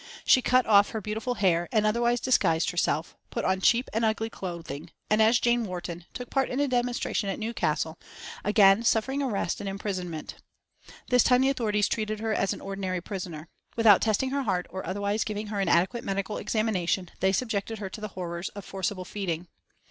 She 0.25 0.41
cut 0.41 0.65
off 0.65 0.89
her 0.89 0.99
beautiful 0.99 1.35
hair 1.35 1.69
and 1.71 1.85
otherwise 1.85 2.19
disguised 2.19 2.71
herself, 2.71 3.15
put 3.29 3.45
on 3.45 3.61
cheap 3.61 3.87
and 3.93 4.03
ugly 4.03 4.31
clothing, 4.31 4.89
and 5.11 5.21
as 5.21 5.39
"Jane 5.39 5.63
Warton" 5.63 6.05
took 6.15 6.31
part 6.31 6.49
in 6.49 6.59
a 6.59 6.67
demonstration 6.67 7.29
at 7.29 7.37
Newcastle, 7.37 7.99
again 8.43 8.81
suffering 8.81 9.21
arrest 9.21 9.59
and 9.59 9.69
imprisonment. 9.69 10.41
This 11.09 11.21
time 11.21 11.41
the 11.41 11.49
authorities 11.51 11.87
treated 11.87 12.19
her 12.19 12.33
as 12.33 12.51
an 12.51 12.61
ordinary 12.61 12.99
prisoner. 12.99 13.47
Without 13.75 14.01
testing 14.01 14.31
her 14.31 14.41
heart 14.41 14.65
or 14.71 14.83
otherwise 14.87 15.23
giving 15.23 15.45
her 15.49 15.59
an 15.59 15.69
adequate 15.69 16.03
medical 16.03 16.37
examination, 16.37 17.11
they 17.19 17.31
subjected 17.31 17.77
her 17.77 17.91
to 17.91 18.01
the 18.01 18.07
horrors 18.17 18.49
of 18.55 18.65
forcible 18.65 19.05
feeding. 19.05 19.49